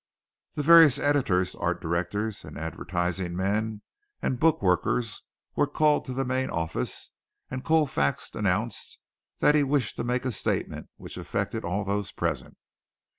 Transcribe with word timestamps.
The 0.55 0.63
various 0.63 0.97
editors, 0.97 1.53
art 1.53 1.79
directors, 1.79 2.43
advertising 2.43 3.35
men 3.35 3.83
and 4.19 4.39
book 4.39 4.59
workers 4.59 5.21
were 5.55 5.67
called 5.67 6.05
to 6.05 6.13
the 6.13 6.25
main 6.25 6.49
office 6.49 7.11
and 7.51 7.63
Colfax 7.63 8.31
announced 8.33 8.97
that 9.41 9.53
he 9.53 9.61
wished 9.61 9.97
to 9.97 10.03
make 10.03 10.25
a 10.25 10.31
statement 10.31 10.89
which 10.97 11.17
affected 11.17 11.63
all 11.63 11.85
those 11.85 12.11
present. 12.11 12.57